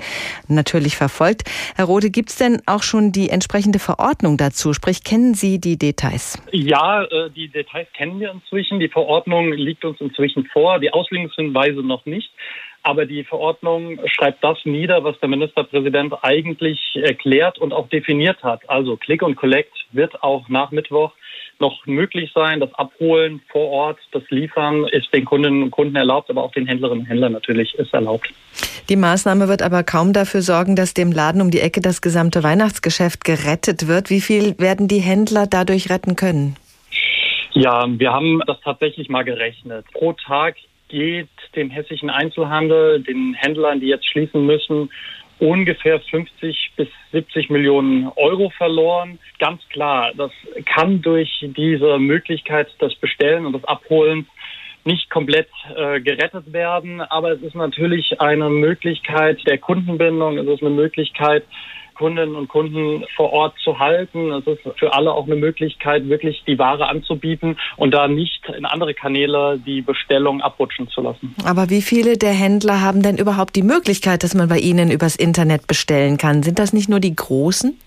natürlich 0.49 0.97
verfolgt. 0.97 1.49
Herr 1.77 1.85
Rode, 1.85 2.11
gibt 2.11 2.31
es 2.31 2.37
denn 2.37 2.61
auch 2.67 2.83
schon 2.83 3.13
die 3.13 3.31
entsprechende 3.31 3.79
Verordnung 3.79 4.37
dazu? 4.37 4.73
Sprich, 4.73 5.05
kennen 5.05 5.35
Sie 5.35 5.61
die 5.61 5.79
Details? 5.79 6.40
Ja, 6.53 7.05
äh, 7.05 7.31
die 7.31 7.49
Details 7.49 7.89
kennen 7.93 8.21
wir 8.21 8.31
inzwischen. 8.31 8.81
Die 8.81 8.89
Verordnung 8.89 9.53
liegt 9.53 9.85
uns 9.85 10.01
inzwischen 10.01 10.47
vor, 10.47 10.79
die 10.81 10.93
Auslegungshinweise 10.93 11.83
noch 11.83 12.07
nicht. 12.07 12.31
Aber 12.83 13.05
die 13.05 13.25
Verordnung 13.25 14.01
schreibt 14.07 14.43
das 14.43 14.59
nieder, 14.65 15.05
was 15.05 15.19
der 15.21 15.29
Ministerpräsident 15.29 16.15
eigentlich 16.23 16.81
erklärt 16.95 17.59
und 17.59 17.73
auch 17.73 17.89
definiert 17.89 18.43
hat. 18.43 18.69
Also 18.69 18.97
Click 18.97 19.23
und 19.23 19.37
Collect 19.37 19.73
wird 19.93 20.23
auch 20.23 20.49
nach 20.49 20.71
Mittwoch 20.71 21.13
noch 21.59 21.87
möglich 21.87 22.31
sein. 22.35 22.59
Das 22.59 22.73
Abholen 22.75 23.43
vor 23.53 23.69
Ort, 23.69 23.99
das 24.13 24.23
Liefern 24.31 24.87
ist 24.87 25.13
den 25.13 25.25
Kundinnen 25.25 25.63
und 25.65 25.71
Kunden 25.71 25.95
erlaubt, 25.95 26.31
aber 26.31 26.43
auch 26.43 26.53
den 26.53 26.67
Händlerinnen 26.67 27.05
und 27.05 27.07
Händlern 27.07 27.33
natürlich 27.33 27.75
ist 27.75 27.93
erlaubt. 27.93 28.33
Die 28.89 28.97
Maßnahme 28.97 29.47
wird 29.47 29.63
aber 29.63 29.85
kaum 29.85 30.13
dafür 30.13 30.41
sorgen, 30.41 30.75
dass 30.75 30.95
dem 30.95 31.13
Laden 31.13 31.43
um 31.43 31.51
die 31.51 31.61
Ecke 31.61 31.81
das 31.81 32.01
gesamte 32.01 32.43
Weihnachtsgeschäft 32.43 33.25
gerettet 33.25 33.87
wird. 33.87 34.11
Wie 34.11 34.21
viel 34.21 34.59
werden 34.59 34.89
die 34.89 35.01
Händler 35.01 35.47
dadurch 35.47 35.91
retten 35.91 36.17
können? 36.17 36.57
Ja, 37.53 37.87
wir 37.89 38.13
haben 38.13 38.41
das 38.47 38.59
tatsächlich 38.65 39.09
mal 39.09 39.23
gerechnet. 39.23 39.85
Pro 39.93 40.13
Tag 40.15 40.57
geht 40.91 41.29
dem 41.57 41.71
hessischen 41.71 42.11
Einzelhandel, 42.11 43.03
den 43.03 43.35
Händlern, 43.35 43.81
die 43.81 43.87
jetzt 43.87 44.07
schließen 44.09 44.45
müssen, 44.45 44.91
ungefähr 45.39 46.01
50 46.01 46.73
bis 46.77 46.89
70 47.13 47.51
Millionen 47.51 48.09
Euro 48.17 48.51
verloren. 48.51 49.19
Ganz 49.39 49.67
klar, 49.71 50.13
das 50.17 50.31
kann 50.67 51.01
durch 51.01 51.45
diese 51.57 51.99
Möglichkeit 51.99 52.69
des 52.81 52.95
Bestellen 52.97 53.47
und 53.47 53.55
des 53.55 53.65
Abholens 53.65 54.27
nicht 54.85 55.11
komplett 55.11 55.49
äh, 55.75 56.01
gerettet 56.01 56.53
werden, 56.53 57.01
aber 57.01 57.33
es 57.33 57.43
ist 57.43 57.55
natürlich 57.55 58.21
eine 58.21 58.49
Möglichkeit 58.49 59.39
der 59.47 59.59
Kundenbindung, 59.59 60.39
es 60.39 60.47
ist 60.47 60.63
eine 60.63 60.71
Möglichkeit, 60.71 61.45
Kundinnen 62.01 62.35
und 62.35 62.49
Kunden 62.49 63.05
vor 63.15 63.31
Ort 63.31 63.55
zu 63.63 63.79
halten. 63.79 64.33
Es 64.33 64.47
ist 64.47 64.61
für 64.79 64.95
alle 64.95 65.13
auch 65.13 65.27
eine 65.27 65.37
Möglichkeit, 65.37 66.09
wirklich 66.09 66.43
die 66.47 66.59
Ware 66.59 66.89
anzubieten 66.89 67.59
und 67.77 67.91
da 67.93 68.09
nicht 68.09 68.49
in 68.57 68.65
andere 68.65 68.95
Kanäle 68.95 69.59
die 69.59 69.83
Bestellung 69.83 70.41
abrutschen 70.41 70.89
zu 70.89 71.03
lassen. 71.03 71.35
Aber 71.45 71.69
wie 71.69 71.83
viele 71.83 72.17
der 72.17 72.33
Händler 72.33 72.81
haben 72.81 73.03
denn 73.03 73.19
überhaupt 73.19 73.55
die 73.55 73.63
Möglichkeit, 73.63 74.25
dass 74.25 74.35
man 74.35 74.49
bei 74.49 74.59
ihnen 74.59 74.91
übers 74.91 75.15
Internet 75.15 75.67
bestellen 75.67 76.17
kann? 76.17 76.43
Sind 76.43 76.59
das 76.59 76.73
nicht 76.73 76.89
nur 76.89 77.01
die 77.01 77.15
Großen? 77.15 77.79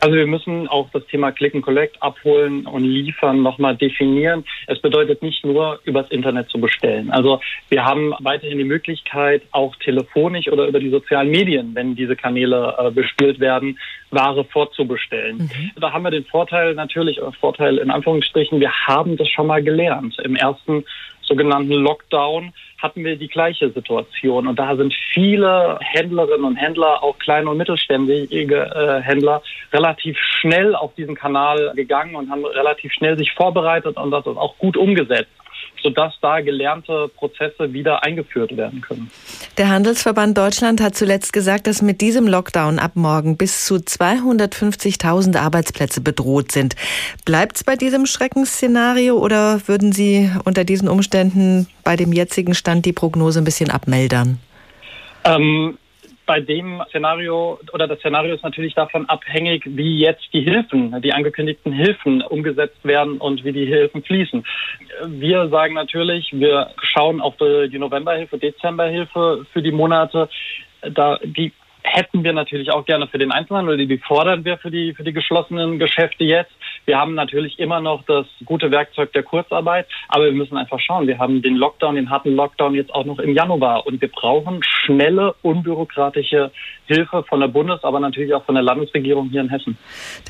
Also 0.00 0.16
wir 0.16 0.26
müssen 0.26 0.68
auch 0.68 0.88
das 0.92 1.04
Thema 1.06 1.32
Click 1.32 1.54
and 1.54 1.64
Collect 1.64 2.00
abholen 2.02 2.66
und 2.66 2.84
liefern 2.84 3.42
nochmal 3.42 3.76
definieren. 3.76 4.44
Es 4.66 4.80
bedeutet 4.80 5.22
nicht 5.22 5.44
nur 5.44 5.80
übers 5.84 6.08
Internet 6.10 6.48
zu 6.50 6.60
bestellen. 6.60 7.10
Also 7.10 7.40
wir 7.68 7.84
haben 7.84 8.14
weiterhin 8.20 8.58
die 8.58 8.64
Möglichkeit, 8.64 9.42
auch 9.50 9.74
telefonisch 9.76 10.48
oder 10.48 10.66
über 10.66 10.80
die 10.80 10.90
sozialen 10.90 11.30
Medien, 11.30 11.74
wenn 11.74 11.96
diese 11.96 12.16
Kanäle 12.16 12.74
äh, 12.78 12.90
bespielt 12.90 13.40
werden, 13.40 13.78
Ware 14.10 14.44
vorzubestellen. 14.44 15.38
Mhm. 15.38 15.70
Da 15.80 15.92
haben 15.92 16.04
wir 16.04 16.10
den 16.10 16.24
Vorteil 16.24 16.74
natürlich, 16.74 17.20
oder 17.20 17.32
Vorteil 17.32 17.78
in 17.78 17.90
Anführungsstrichen, 17.90 18.60
wir 18.60 18.72
haben 18.86 19.16
das 19.16 19.28
schon 19.28 19.46
mal 19.46 19.62
gelernt. 19.62 20.16
Im 20.24 20.36
ersten 20.36 20.84
sogenannten 21.28 21.74
Lockdown 21.74 22.52
hatten 22.78 23.04
wir 23.04 23.16
die 23.16 23.28
gleiche 23.28 23.70
Situation. 23.70 24.46
Und 24.46 24.58
da 24.58 24.74
sind 24.76 24.94
viele 25.12 25.78
Händlerinnen 25.80 26.44
und 26.44 26.56
Händler, 26.56 27.02
auch 27.02 27.18
kleine 27.18 27.50
und 27.50 27.58
mittelständige 27.58 28.56
äh, 28.56 29.00
Händler, 29.02 29.42
relativ 29.72 30.18
schnell 30.40 30.74
auf 30.74 30.94
diesen 30.94 31.14
Kanal 31.14 31.72
gegangen 31.76 32.16
und 32.16 32.30
haben 32.30 32.44
relativ 32.44 32.92
schnell 32.92 33.16
sich 33.16 33.32
vorbereitet 33.32 33.96
und 33.96 34.10
das 34.10 34.26
auch 34.26 34.56
gut 34.58 34.76
umgesetzt 34.76 35.37
sodass 35.82 36.14
da 36.20 36.40
gelernte 36.40 37.10
Prozesse 37.16 37.72
wieder 37.72 38.02
eingeführt 38.04 38.56
werden 38.56 38.80
können. 38.80 39.10
Der 39.56 39.68
Handelsverband 39.68 40.36
Deutschland 40.36 40.80
hat 40.80 40.94
zuletzt 40.94 41.32
gesagt, 41.32 41.66
dass 41.66 41.82
mit 41.82 42.00
diesem 42.00 42.26
Lockdown 42.26 42.78
ab 42.78 42.92
morgen 42.94 43.36
bis 43.36 43.64
zu 43.64 43.76
250.000 43.76 45.38
Arbeitsplätze 45.38 46.00
bedroht 46.00 46.52
sind. 46.52 46.74
Bleibt 47.24 47.56
es 47.56 47.64
bei 47.64 47.76
diesem 47.76 48.06
Schreckensszenario 48.06 49.16
oder 49.16 49.60
würden 49.66 49.92
Sie 49.92 50.30
unter 50.44 50.64
diesen 50.64 50.88
Umständen 50.88 51.66
bei 51.84 51.96
dem 51.96 52.12
jetzigen 52.12 52.54
Stand 52.54 52.86
die 52.86 52.92
Prognose 52.92 53.40
ein 53.40 53.44
bisschen 53.44 53.70
abmeldern? 53.70 54.38
Ähm, 55.24 55.78
bei 56.28 56.40
dem 56.40 56.82
Szenario 56.90 57.58
oder 57.72 57.88
das 57.88 57.98
Szenario 58.00 58.34
ist 58.34 58.44
natürlich 58.44 58.74
davon 58.74 59.08
abhängig, 59.08 59.62
wie 59.64 59.98
jetzt 59.98 60.28
die 60.34 60.42
Hilfen, 60.42 61.00
die 61.00 61.14
angekündigten 61.14 61.72
Hilfen 61.72 62.20
umgesetzt 62.20 62.84
werden 62.84 63.16
und 63.16 63.44
wie 63.44 63.52
die 63.52 63.64
Hilfen 63.64 64.04
fließen. 64.04 64.44
Wir 65.06 65.48
sagen 65.48 65.72
natürlich, 65.72 66.28
wir 66.32 66.70
schauen 66.82 67.22
auf 67.22 67.34
die 67.38 67.78
Novemberhilfe, 67.78 68.36
Dezemberhilfe 68.36 69.46
für 69.50 69.62
die 69.62 69.72
Monate. 69.72 70.28
Da, 70.82 71.18
die 71.24 71.50
hätten 71.82 72.22
wir 72.22 72.34
natürlich 72.34 72.70
auch 72.70 72.84
gerne 72.84 73.06
für 73.06 73.18
den 73.18 73.32
Einzelhandel, 73.32 73.78
die 73.86 73.98
fordern 73.98 74.44
wir 74.44 74.58
für 74.58 74.70
die, 74.70 74.92
für 74.92 75.04
die 75.04 75.14
geschlossenen 75.14 75.78
Geschäfte 75.78 76.24
jetzt. 76.24 76.52
Wir 76.88 76.98
haben 76.98 77.12
natürlich 77.12 77.58
immer 77.58 77.82
noch 77.82 78.02
das 78.06 78.24
gute 78.46 78.70
Werkzeug 78.70 79.12
der 79.12 79.22
Kurzarbeit, 79.22 79.86
aber 80.08 80.24
wir 80.24 80.32
müssen 80.32 80.56
einfach 80.56 80.80
schauen. 80.80 81.06
Wir 81.06 81.18
haben 81.18 81.42
den 81.42 81.54
Lockdown, 81.54 81.96
den 81.96 82.08
harten 82.08 82.34
Lockdown 82.34 82.74
jetzt 82.74 82.94
auch 82.94 83.04
noch 83.04 83.18
im 83.18 83.34
Januar 83.34 83.86
und 83.86 84.00
wir 84.00 84.08
brauchen 84.08 84.62
schnelle, 84.62 85.34
unbürokratische 85.42 86.50
Hilfe 86.86 87.24
von 87.28 87.40
der 87.40 87.48
Bundes-, 87.48 87.84
aber 87.84 88.00
natürlich 88.00 88.32
auch 88.32 88.42
von 88.46 88.54
der 88.54 88.64
Landesregierung 88.64 89.28
hier 89.28 89.42
in 89.42 89.50
Hessen. 89.50 89.76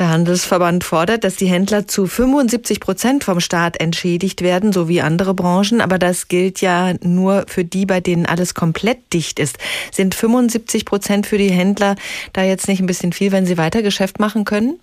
Der 0.01 0.09
Handelsverband 0.09 0.83
fordert, 0.83 1.23
dass 1.23 1.37
die 1.37 1.47
Händler 1.47 1.87
zu 1.87 2.09
75 2.09 2.81
Prozent 2.81 3.23
vom 3.23 3.39
Staat 3.39 3.81
entschädigt 3.81 4.43
werden, 4.43 4.73
so 4.73 4.89
wie 4.89 5.01
andere 5.01 5.35
Branchen. 5.35 5.81
Aber 5.81 6.01
das 6.01 6.27
gilt 6.27 6.61
ja 6.61 6.95
nur 7.05 7.45
für 7.47 7.65
die, 7.65 7.87
bei 7.87 8.01
denen 8.01 8.27
alles 8.27 8.57
komplett 8.57 9.13
dicht 9.13 9.39
ist. 9.39 9.59
Sind 9.93 10.17
75 10.17 10.85
Prozent 10.85 11.29
für 11.29 11.39
die 11.39 11.53
Händler 11.53 11.95
da 12.33 12.43
jetzt 12.43 12.67
nicht 12.67 12.81
ein 12.81 12.89
bisschen 12.89 13.13
viel, 13.13 13.31
wenn 13.31 13.47
sie 13.47 13.59
weiter 13.59 13.83
Geschäft 13.83 14.19
machen 14.19 14.45
können? 14.45 14.81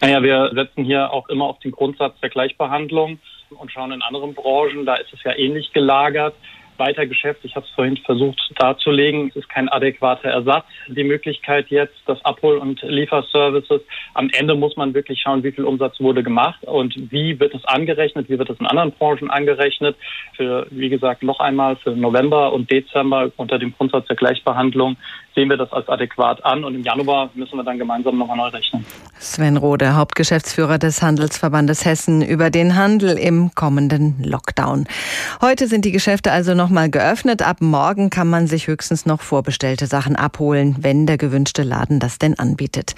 Naja, 0.00 0.22
wir 0.22 0.50
setzen 0.54 0.84
hier 0.84 1.12
auch 1.12 1.28
immer 1.28 1.46
auf 1.46 1.58
den 1.60 1.72
Grundsatz 1.72 2.18
der 2.20 2.28
Gleichbehandlung 2.28 3.18
und 3.50 3.72
schauen 3.72 3.92
in 3.92 4.02
anderen 4.02 4.34
Branchen, 4.34 4.84
da 4.84 4.96
ist 4.96 5.12
es 5.12 5.22
ja 5.22 5.36
ähnlich 5.36 5.72
gelagert. 5.72 6.34
Weitergeschäft, 6.78 7.42
ich 7.44 7.56
habe 7.56 7.64
es 7.64 7.72
vorhin 7.72 7.96
versucht 7.96 8.38
darzulegen, 8.58 9.28
es 9.28 9.36
ist 9.36 9.48
kein 9.48 9.70
adäquater 9.70 10.28
Ersatz. 10.28 10.66
Die 10.88 11.04
Möglichkeit 11.04 11.70
jetzt, 11.70 11.96
das 12.04 12.22
Abhol- 12.22 12.58
und 12.58 12.82
Lieferservices, 12.82 13.80
am 14.12 14.28
Ende 14.30 14.54
muss 14.54 14.76
man 14.76 14.92
wirklich 14.92 15.20
schauen, 15.22 15.42
wie 15.42 15.52
viel 15.52 15.64
Umsatz 15.64 15.98
wurde 16.00 16.22
gemacht 16.22 16.62
und 16.64 16.94
wie 17.10 17.40
wird 17.40 17.54
es 17.54 17.64
angerechnet, 17.64 18.28
wie 18.28 18.38
wird 18.38 18.50
es 18.50 18.60
in 18.60 18.66
anderen 18.66 18.92
Branchen 18.92 19.30
angerechnet. 19.30 19.96
Für, 20.34 20.66
wie 20.70 20.90
gesagt, 20.90 21.22
noch 21.22 21.40
einmal 21.40 21.76
für 21.76 21.92
November 21.92 22.52
und 22.52 22.70
Dezember 22.70 23.30
unter 23.36 23.58
dem 23.58 23.72
Grundsatz 23.74 24.06
der 24.08 24.16
Gleichbehandlung 24.16 24.96
sehen 25.36 25.50
wir 25.50 25.58
das 25.58 25.70
als 25.70 25.86
adäquat 25.88 26.42
an 26.44 26.64
und 26.64 26.74
im 26.74 26.82
Januar 26.82 27.30
müssen 27.34 27.58
wir 27.58 27.62
dann 27.62 27.78
gemeinsam 27.78 28.16
nochmal 28.16 28.38
neu 28.38 28.48
rechnen. 28.48 28.84
Sven 29.18 29.58
Rode, 29.58 29.94
Hauptgeschäftsführer 29.94 30.78
des 30.78 31.02
Handelsverbandes 31.02 31.84
Hessen, 31.84 32.22
über 32.22 32.48
den 32.50 32.74
Handel 32.74 33.18
im 33.18 33.54
kommenden 33.54 34.22
Lockdown. 34.22 34.86
Heute 35.42 35.68
sind 35.68 35.84
die 35.84 35.92
Geschäfte 35.92 36.32
also 36.32 36.54
nochmal 36.54 36.90
geöffnet. 36.90 37.42
Ab 37.42 37.58
morgen 37.60 38.08
kann 38.08 38.28
man 38.28 38.46
sich 38.46 38.66
höchstens 38.66 39.04
noch 39.04 39.20
vorbestellte 39.20 39.86
Sachen 39.86 40.16
abholen, 40.16 40.76
wenn 40.80 41.06
der 41.06 41.18
gewünschte 41.18 41.62
Laden 41.62 42.00
das 42.00 42.18
denn 42.18 42.38
anbietet. 42.38 42.94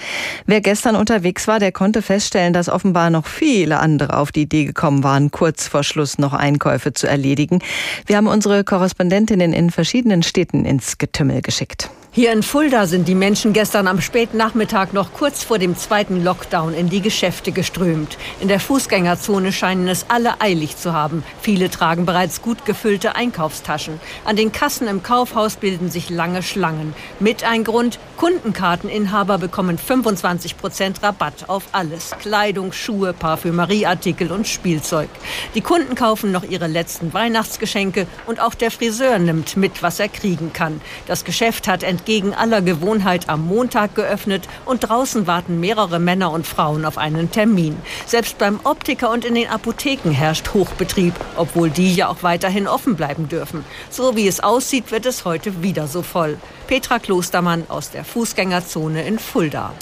Wer 0.46 0.60
gestern 0.60 0.94
unterwegs 0.94 1.48
war, 1.48 1.58
der 1.58 1.72
konnte 1.72 2.02
feststellen, 2.02 2.52
dass 2.52 2.68
offenbar 2.68 3.10
noch 3.10 3.26
viele 3.26 3.80
andere 3.80 4.16
auf 4.16 4.30
die 4.30 4.42
Idee 4.42 4.64
gekommen 4.64 5.02
waren, 5.02 5.32
kurz 5.32 5.66
vor 5.66 5.82
Schluss 5.82 6.18
noch 6.18 6.34
Einkäufe 6.34 6.92
zu 6.92 7.08
erledigen. 7.08 7.58
Wir 8.06 8.16
haben 8.16 8.28
unsere 8.28 8.62
Korrespondentinnen 8.62 9.52
in 9.52 9.70
verschiedenen 9.70 10.22
Städten 10.22 10.64
ins 10.64 10.98
Getümmel 10.98 11.42
geschickt. 11.42 11.90
Hier 12.10 12.32
in 12.32 12.42
Fulda 12.42 12.86
sind 12.86 13.06
die 13.06 13.14
Menschen 13.14 13.52
gestern 13.52 13.86
am 13.86 14.00
späten 14.00 14.38
Nachmittag 14.38 14.94
noch 14.94 15.12
kurz 15.12 15.44
vor 15.44 15.58
dem 15.58 15.76
zweiten 15.76 16.24
Lockdown 16.24 16.72
in 16.72 16.88
die 16.88 17.02
Geschäfte 17.02 17.52
geströmt. 17.52 18.16
In 18.40 18.48
der 18.48 18.60
Fußgängerzone 18.60 19.52
scheinen 19.52 19.86
es 19.88 20.06
alle 20.08 20.40
eilig 20.40 20.78
zu 20.78 20.94
haben. 20.94 21.22
Viele 21.42 21.68
tragen 21.68 22.06
bereits 22.06 22.40
gut 22.40 22.64
gefüllte 22.64 23.14
Einkaufstaschen. 23.14 24.00
An 24.24 24.36
den 24.36 24.52
Kassen 24.52 24.88
im 24.88 25.02
Kaufhaus 25.02 25.56
bilden 25.56 25.90
sich 25.90 26.08
lange 26.08 26.42
Schlangen. 26.42 26.94
Mit 27.20 27.44
ein 27.44 27.62
Grund, 27.62 27.98
Kundenkarteninhaber 28.16 29.36
bekommen 29.36 29.76
25 29.76 30.56
Prozent 30.56 31.02
Rabatt 31.02 31.48
auf 31.48 31.64
alles. 31.72 32.12
Kleidung, 32.18 32.72
Schuhe, 32.72 33.12
Parfümerieartikel 33.12 34.32
und 34.32 34.48
Spielzeug. 34.48 35.10
Die 35.54 35.60
Kunden 35.60 35.94
kaufen 35.94 36.32
noch 36.32 36.42
ihre 36.42 36.68
letzten 36.68 37.12
Weihnachtsgeschenke 37.12 38.06
und 38.26 38.40
auch 38.40 38.54
der 38.54 38.70
Friseur 38.70 39.18
nimmt 39.18 39.58
mit, 39.58 39.82
was 39.82 40.00
er 40.00 40.08
kriegen 40.08 40.54
kann. 40.54 40.80
Das 41.06 41.24
Geschäft 41.24 41.68
hat 41.68 41.84
entgegen 41.98 42.32
aller 42.32 42.62
Gewohnheit 42.62 43.28
am 43.28 43.44
Montag 43.44 43.96
geöffnet 43.96 44.48
und 44.64 44.88
draußen 44.88 45.26
warten 45.26 45.58
mehrere 45.58 45.98
Männer 45.98 46.30
und 46.30 46.46
Frauen 46.46 46.84
auf 46.84 46.96
einen 46.96 47.32
Termin. 47.32 47.76
Selbst 48.06 48.38
beim 48.38 48.60
Optiker 48.62 49.10
und 49.10 49.24
in 49.24 49.34
den 49.34 49.48
Apotheken 49.48 50.10
herrscht 50.12 50.54
Hochbetrieb, 50.54 51.14
obwohl 51.36 51.70
die 51.70 51.92
ja 51.92 52.08
auch 52.08 52.22
weiterhin 52.22 52.68
offen 52.68 52.94
bleiben 52.94 53.28
dürfen. 53.28 53.64
So 53.90 54.14
wie 54.14 54.28
es 54.28 54.38
aussieht, 54.38 54.92
wird 54.92 55.06
es 55.06 55.24
heute 55.24 55.60
wieder 55.62 55.88
so 55.88 56.02
voll. 56.02 56.38
Petra 56.68 57.00
Klostermann 57.00 57.64
aus 57.68 57.90
der 57.90 58.04
Fußgängerzone 58.04 59.02
in 59.02 59.18
Fulda. 59.18 59.74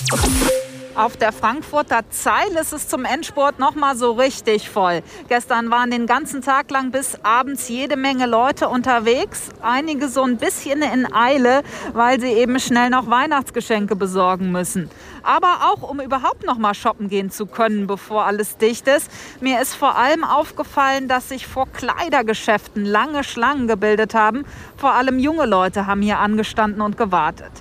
Auf 0.96 1.18
der 1.18 1.30
Frankfurter 1.30 2.08
Zeil 2.08 2.48
ist 2.58 2.72
es 2.72 2.88
zum 2.88 3.04
Endspurt 3.04 3.58
noch 3.58 3.74
mal 3.74 3.94
so 3.96 4.12
richtig 4.12 4.70
voll. 4.70 5.02
Gestern 5.28 5.70
waren 5.70 5.90
den 5.90 6.06
ganzen 6.06 6.40
Tag 6.40 6.70
lang 6.70 6.90
bis 6.90 7.18
abends 7.22 7.68
jede 7.68 7.98
Menge 7.98 8.24
Leute 8.24 8.70
unterwegs. 8.70 9.50
Einige 9.60 10.08
so 10.08 10.22
ein 10.22 10.38
bisschen 10.38 10.80
in 10.80 11.12
Eile, 11.12 11.62
weil 11.92 12.18
sie 12.18 12.28
eben 12.32 12.58
schnell 12.58 12.88
noch 12.88 13.10
Weihnachtsgeschenke 13.10 13.94
besorgen 13.94 14.50
müssen. 14.52 14.88
Aber 15.22 15.70
auch 15.70 15.82
um 15.82 16.00
überhaupt 16.00 16.46
noch 16.46 16.56
mal 16.56 16.72
shoppen 16.72 17.10
gehen 17.10 17.30
zu 17.30 17.44
können, 17.44 17.86
bevor 17.86 18.24
alles 18.24 18.56
dicht 18.56 18.88
ist. 18.88 19.10
Mir 19.42 19.60
ist 19.60 19.74
vor 19.74 19.98
allem 19.98 20.24
aufgefallen, 20.24 21.08
dass 21.08 21.28
sich 21.28 21.46
vor 21.46 21.66
Kleidergeschäften 21.66 22.86
lange 22.86 23.22
Schlangen 23.22 23.68
gebildet 23.68 24.14
haben. 24.14 24.46
Vor 24.78 24.92
allem 24.92 25.18
junge 25.18 25.44
Leute 25.44 25.86
haben 25.86 26.00
hier 26.00 26.20
angestanden 26.20 26.80
und 26.80 26.96
gewartet. 26.96 27.52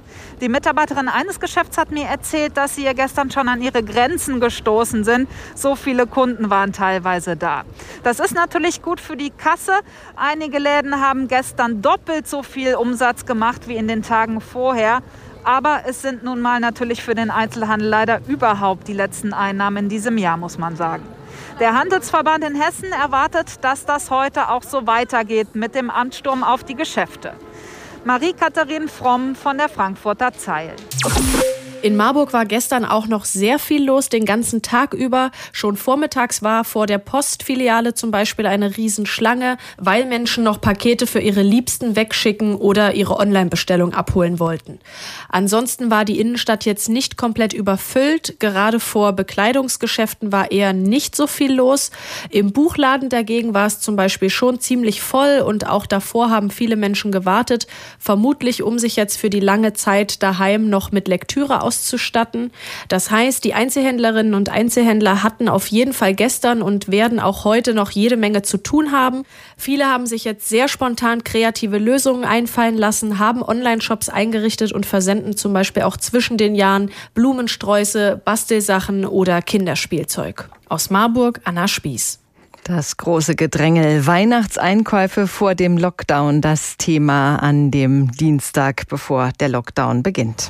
Die 0.41 0.49
Mitarbeiterin 0.49 1.07
eines 1.07 1.39
Geschäfts 1.39 1.77
hat 1.77 1.91
mir 1.91 2.05
erzählt, 2.05 2.57
dass 2.57 2.75
sie 2.75 2.83
ja 2.83 2.91
gestern 2.91 3.31
schon 3.31 3.47
an 3.47 3.61
ihre 3.61 3.83
Grenzen 3.83 4.41
gestoßen 4.41 5.05
sind. 5.05 5.29
So 5.55 5.75
viele 5.75 6.07
Kunden 6.07 6.49
waren 6.49 6.73
teilweise 6.73 7.37
da. 7.37 7.63
Das 8.03 8.19
ist 8.19 8.35
natürlich 8.35 8.81
gut 8.81 8.99
für 8.99 9.15
die 9.15 9.29
Kasse. 9.29 9.73
Einige 10.17 10.59
Läden 10.59 10.99
haben 10.99 11.29
gestern 11.29 11.81
doppelt 11.81 12.27
so 12.27 12.43
viel 12.43 12.75
Umsatz 12.75 13.25
gemacht 13.25 13.69
wie 13.69 13.77
in 13.77 13.87
den 13.87 14.01
Tagen 14.03 14.41
vorher. 14.41 15.01
Aber 15.45 15.83
es 15.87 16.01
sind 16.01 16.23
nun 16.23 16.41
mal 16.41 16.59
natürlich 16.59 17.01
für 17.01 17.15
den 17.15 17.31
Einzelhandel 17.31 17.87
leider 17.87 18.19
überhaupt 18.27 18.87
die 18.87 18.93
letzten 18.93 19.31
Einnahmen 19.31 19.85
in 19.85 19.89
diesem 19.89 20.17
Jahr, 20.17 20.37
muss 20.37 20.57
man 20.57 20.75
sagen. 20.75 21.03
Der 21.59 21.77
Handelsverband 21.77 22.43
in 22.43 22.55
Hessen 22.55 22.91
erwartet, 22.91 23.63
dass 23.63 23.85
das 23.85 24.09
heute 24.09 24.49
auch 24.49 24.63
so 24.63 24.87
weitergeht 24.87 25.55
mit 25.55 25.75
dem 25.75 25.89
Ansturm 25.89 26.43
auf 26.43 26.63
die 26.63 26.75
Geschäfte. 26.75 27.33
Marie-Katharin 28.05 28.87
Fromm 28.87 29.35
von 29.35 29.57
der 29.57 29.67
Frankfurter 29.67 30.31
Zeil. 30.31 30.75
In 31.81 31.95
Marburg 31.95 32.33
war 32.33 32.45
gestern 32.45 32.85
auch 32.85 33.07
noch 33.07 33.25
sehr 33.25 33.59
viel 33.59 33.83
los, 33.83 34.09
den 34.09 34.25
ganzen 34.25 34.61
Tag 34.61 34.93
über. 34.93 35.31
Schon 35.51 35.77
vormittags 35.77 36.41
war 36.41 36.63
vor 36.63 36.87
der 36.87 36.97
Postfiliale 36.97 37.93
zum 37.93 38.11
Beispiel 38.11 38.45
eine 38.45 38.75
Riesenschlange, 38.75 39.57
weil 39.77 40.05
Menschen 40.05 40.43
noch 40.43 40.61
Pakete 40.61 41.05
für 41.05 41.19
ihre 41.19 41.43
Liebsten 41.43 41.95
wegschicken 41.95 42.55
oder 42.55 42.95
ihre 42.95 43.17
Online-Bestellung 43.17 43.93
abholen 43.93 44.39
wollten. 44.39 44.79
Ansonsten 45.29 45.91
war 45.91 46.05
die 46.05 46.19
Innenstadt 46.19 46.65
jetzt 46.65 46.89
nicht 46.89 47.17
komplett 47.17 47.53
überfüllt. 47.53 48.39
Gerade 48.39 48.79
vor 48.79 49.13
Bekleidungsgeschäften 49.13 50.31
war 50.31 50.51
eher 50.51 50.73
nicht 50.73 51.15
so 51.15 51.27
viel 51.27 51.53
los. 51.53 51.91
Im 52.29 52.51
Buchladen 52.51 53.09
dagegen 53.09 53.53
war 53.53 53.67
es 53.67 53.79
zum 53.79 53.95
Beispiel 53.95 54.29
schon 54.29 54.59
ziemlich 54.59 55.01
voll 55.01 55.43
und 55.45 55.67
auch 55.67 55.85
davor 55.85 56.29
haben 56.29 56.49
viele 56.49 56.77
Menschen 56.77 57.11
gewartet, 57.11 57.67
vermutlich 57.99 58.63
um 58.63 58.79
sich 58.79 58.95
jetzt 58.95 59.17
für 59.17 59.29
die 59.29 59.39
lange 59.39 59.73
Zeit 59.73 60.23
daheim 60.23 60.69
noch 60.69 60.91
mit 60.91 61.07
Lektüre 61.07 61.61
auszustatten. 61.65 62.51
Das 62.87 63.11
heißt, 63.11 63.43
die 63.43 63.53
Einzelhändlerinnen 63.53 64.33
und 64.35 64.49
Einzelhändler 64.49 65.23
hatten 65.23 65.49
auf 65.49 65.67
jeden 65.67 65.93
Fall 65.93 66.13
gestern 66.13 66.61
und 66.61 66.91
werden 66.91 67.19
auch 67.19 67.43
heute 67.43 67.73
noch 67.73 67.91
jede 67.91 68.17
Menge 68.17 68.43
zu 68.43 68.57
tun 68.57 68.91
haben. 68.91 69.23
Viele 69.57 69.87
haben 69.87 70.05
sich 70.05 70.23
jetzt 70.23 70.47
sehr 70.47 70.67
spontan 70.67 71.23
kreative 71.23 71.77
Lösungen 71.77 72.23
einfallen 72.23 72.77
lassen, 72.77 73.19
haben 73.19 73.41
Online-Shops 73.41 74.09
eingerichtet 74.09 74.71
und 74.71 74.85
versenden 74.85 75.35
zum 75.35 75.53
Beispiel 75.53 75.83
auch 75.83 75.97
zwischen 75.97 76.37
den 76.37 76.55
Jahren 76.55 76.91
Blumensträuße, 77.15 78.21
Bastelsachen 78.23 79.05
oder 79.05 79.41
Kinderspielzeug. 79.41 80.49
Aus 80.69 80.89
Marburg, 80.89 81.41
Anna 81.43 81.67
Spieß. 81.67 82.19
Das 82.67 82.97
große 82.97 83.35
Gedrängel, 83.35 84.07
Weihnachtseinkäufe 84.07 85.27
vor 85.27 85.53
dem 85.53 85.77
Lockdown, 85.77 86.41
das 86.41 86.77
Thema 86.77 87.35
an 87.35 87.69
dem 87.69 88.11
Dienstag, 88.11 88.87
bevor 88.89 89.31
der 89.39 89.49
Lockdown 89.49 90.01
beginnt. 90.01 90.49